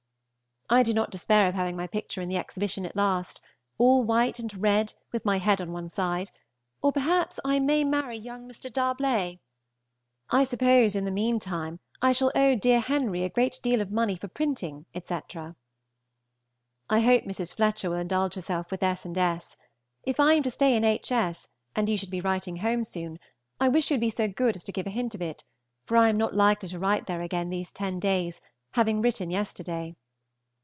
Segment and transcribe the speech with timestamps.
[0.73, 3.41] I do not despair of having my picture in the Exhibition at last,
[3.77, 6.31] all white and red, with my head on one side;
[6.81, 8.71] or perhaps I may marry young Mr.
[8.71, 9.39] D'Arblay.
[10.29, 13.91] I suppose in the mean time I shall owe dear Henry a great deal of
[13.91, 15.57] money for printing, etc.
[16.89, 17.53] I hope Mrs.
[17.53, 19.03] Fletcher will indulge herself with S.
[19.03, 19.57] and S.
[20.03, 21.11] If I am to stay in H.
[21.11, 23.19] S., and if you should be writing home soon,
[23.59, 25.43] I wish you would be so good as to give a hint of it,
[25.83, 28.39] for I am not likely to write there again these ten days,
[28.71, 29.97] having written yesterday.